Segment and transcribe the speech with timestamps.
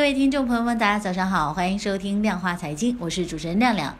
[0.00, 3.94] 各位听众朋友们，大家早上好，欢迎收听量化财经，我是主持人亮亮。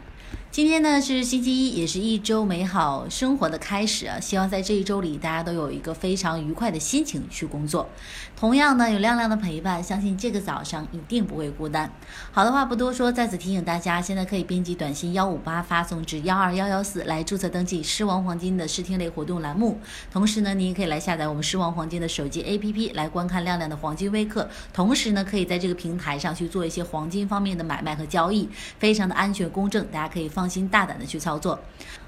[0.51, 4.19] 今天呢是星期一，也是一周美好生活的开始啊！
[4.19, 7.87] 希望在这一周里，大家都有一个非常愉快的心情去工作。
[8.35, 11.89] 同样呢，有亮亮的陪伴，相信这个早上一定不会孤单。
[12.33, 19.79] 好的话不多说，再次提醒大家，现在可以编辑短信幺五八发送至幺二幺幺四来注册登记狮王黄金的试听类活动栏目。
[20.11, 24.49] 同时呢，您也可以来下载我们狮王黄金的手机 APP 来观看亮亮的黄金微课。
[24.73, 30.40] 同时呢，可以在这个平台上去做一些黄金方面的买卖和交易，非常的安全公正，大家可以放。
[30.41, 31.59] 放心大胆的去操作。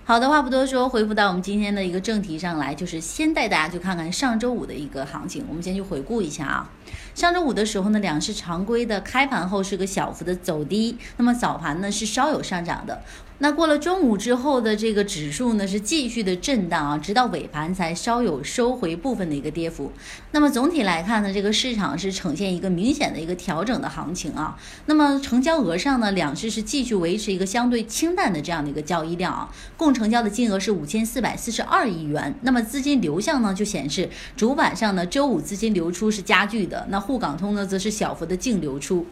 [0.06, 5.46] 好的话不多说，回复到我们今天的一个正题上来，就是先带大家去看看上周五的一个行情。
[5.48, 6.70] 我们先去回顾一下啊。
[7.16, 13.02] 上周五的时候呢，两市常规的开盘后是个小幅的走低，那么早盘呢是稍有上涨的。
[13.40, 19.92] 那过了中午之后的这个指数呢是继续的震荡啊，直到尾盘才稍有收回部分的一个跌幅。
[20.32, 24.58] 那么总体来看呢，这个市场是呈现一个明显的一个调整的行情啊。
[24.86, 32.34] 那么成交额上呢，两市是继续维持一个相对清淡的这样的一个交易量啊，共成交的金额是五千四百四十二亿元。
[32.42, 39.06] 那么资金流向呢就显示主板上呢周五资金流出是加剧的，那沪港通呢则是小幅的净流出。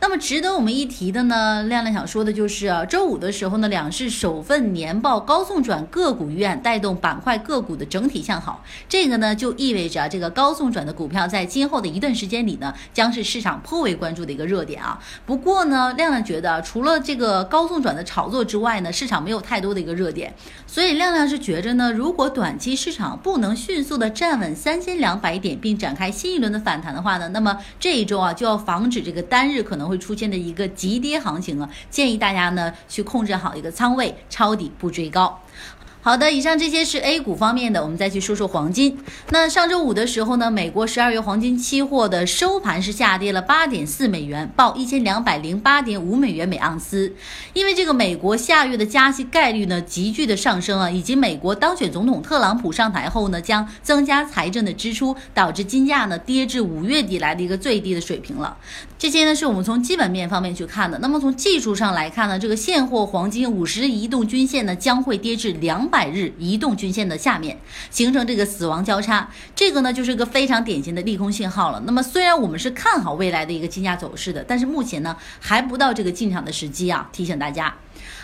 [0.00, 14.98] 那么值得我们一提的呢，亮亮想说的就是啊，周五的时候呢，两市首份年报高送转个股预案带动板块个股的整体向好，这个呢就意味着这个高送转的股票在今后的一段时间里呢，将是市场颇为关注的一个热点啊。
[15.24, 20.34] 不过呢，亮亮觉得除了这个高送转的炒作之外呢，市场没有太多的一个热点，
[20.66, 29.84] 所以亮亮是觉着呢，如果短期市场不能迅速的站稳三千两百点并展开新一轮的反弹的话呢，那么这一周啊就要防止这个单日可能。
[29.84, 35.42] 会出现的一个急跌行情啊，建议大家呢去控制好一个仓位，抄底不追高。
[36.04, 38.98] 好的，以上这些是 A 股方面的，我们再去说说黄金。
[39.30, 47.10] 那上周五的时候呢，美国十二月黄金期货的收盘是下跌了八点四美元，报一千两百零八点五美元每盎司。
[47.54, 58.54] 因为这个美国下月的加息概率呢急剧的上升啊，以及美国当选总统特朗普上台后呢将增加财政的支出，导致金价呢跌至五月底来的一个最低的水平了。
[58.98, 60.98] 这些呢是我们从基本面方面去看的。
[60.98, 65.88] 那么从技术上来看呢，这个现货黄金五十移动均线呢将会跌至两。
[65.94, 67.56] 百日移动均线的下面
[67.88, 71.80] 形成这个死亡交叉，这个呢就是个非常典型的利空信号了。
[71.86, 77.72] 那么虽然我们是看好未来的一个金价走势的，但是目前呢还不到这个进场的时机啊，提醒大家。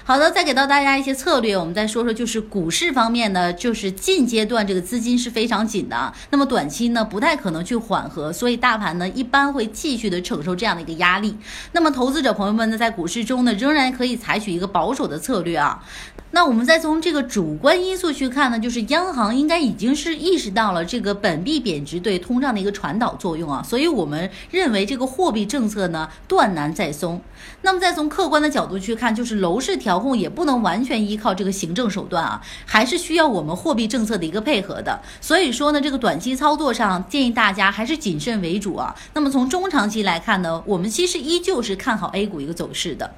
[0.05, 11.37] 好的，再给到大家一些策略，我们再说说，就是股市方面呢，就是近阶段这个资金是非常紧的，那么短期呢不太可能去缓和，所以大盘呢一般会继续的承受这样的一个压力。
[11.73, 15.85] 那么投资者朋友们呢，在股市中呢，仍然可以采取一个保守的策略啊。
[16.33, 27.21] 那我们再从这个主观因素去看呢，就是央行应该已经是意识到了这个本币贬值对通胀的一个传导作用啊，所以我们认为这个货币政策呢断难再松。
[27.63, 35.01] 那么再从客观的角度去看，就是楼市调控也不能完全依靠这个行政手段啊，还是需要我们货币政策的一个配合的。
[35.21, 38.95] 所以说呢，这个短期操作上建议大家还是谨慎为主啊。
[39.15, 43.11] 那么从中长期来看呢，我们其实依旧是看好 A 股一个走势的。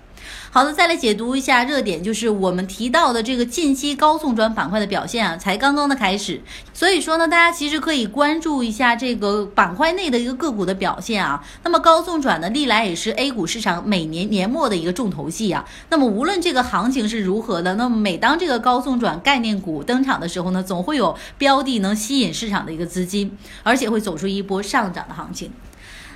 [0.50, 6.43] 好的，再来解读一下热点，就是我们提到的这个近期高送转板块的表现啊，才刚刚的开始。
[6.75, 11.43] 所以说呢，大家其实可以关注一下这个板块内的一个个股的表现啊。
[11.62, 15.65] 那么高送转呢，历来也是 A 股市场每年年末的一个重头戏啊。
[15.88, 25.50] 那么无论这个行情是如何的，那么每当这个高送转概念股登场的时候呢，总会有标的能吸引市场的一个资金，而且会走出一波上涨的行情。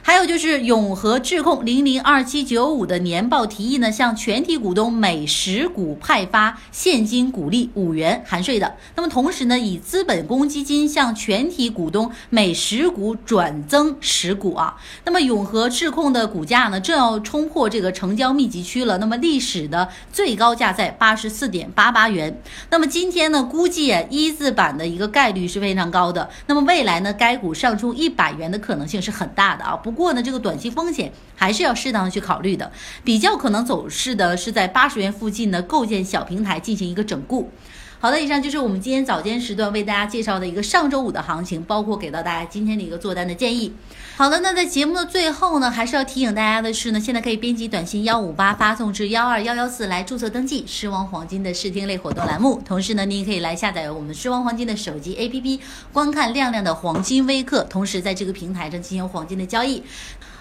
[0.06, 8.72] 还有就是永和智控零零二七九五的年报提议呢，向全体股东每十股派发现金股利五元含税的。
[8.94, 14.76] 那么同时呢，以资本公积金向全体股东每十股转增十股啊。
[15.04, 18.98] 那么永和智控的股价呢，正要冲破这个成交密集区了。
[18.98, 22.40] 那么历史的最高价在八十四点八八元。
[22.70, 26.30] 那么今天呢，估计一字板的一个概率是非常高的。
[26.46, 29.74] 那么未来呢，该股上冲一百元的可能性是很大的啊。
[29.74, 32.70] 不过呢，这个短期风险还是要适当的去考虑的。
[33.02, 37.50] 比较可能走势的是在八十元附近呢，构建小平台进行一个整固。
[37.98, 43.72] 好的，以上就是我们今天早间时段为大家介绍的一个上周五的行情，包括给到大家今天的一个做单的建议。
[44.16, 52.60] 好的，那在节目的最后呢，还是要提醒大家的是呢，现在可以编辑短信幺五八发送至幺二幺幺四来注册登记狮王黄金的试听类活动栏目。
[52.64, 55.58] 同时呢，您也可以来下载我们狮王黄金的手机 APP，
[55.92, 59.82] 观看亮亮的黄金微课，同时在这个平台上进行黄金的交易。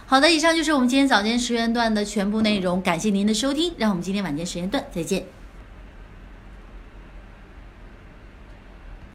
[0.06, 5.45] 好的，以上就是我们今天早间时间段的全部内容，感谢您的收听，让我们今天晚间时间段再见。